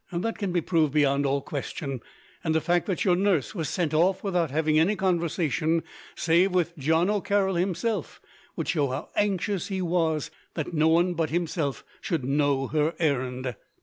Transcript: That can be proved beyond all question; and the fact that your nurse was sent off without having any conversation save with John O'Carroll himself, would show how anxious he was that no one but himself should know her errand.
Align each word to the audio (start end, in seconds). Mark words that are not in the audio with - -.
That 0.11 0.39
can 0.39 0.51
be 0.51 0.61
proved 0.61 0.93
beyond 0.95 1.27
all 1.27 1.41
question; 1.43 2.01
and 2.43 2.55
the 2.55 2.59
fact 2.59 2.87
that 2.87 3.05
your 3.05 3.15
nurse 3.15 3.53
was 3.53 3.69
sent 3.69 3.93
off 3.93 4.23
without 4.23 4.49
having 4.49 4.79
any 4.79 4.95
conversation 4.95 5.83
save 6.15 6.53
with 6.53 6.75
John 6.75 7.07
O'Carroll 7.07 7.53
himself, 7.53 8.19
would 8.55 8.67
show 8.67 8.87
how 8.87 9.09
anxious 9.15 9.67
he 9.67 9.79
was 9.79 10.31
that 10.55 10.73
no 10.73 10.87
one 10.87 11.13
but 11.13 11.29
himself 11.29 11.85
should 12.01 12.23
know 12.25 12.65
her 12.65 12.95
errand. 12.97 13.53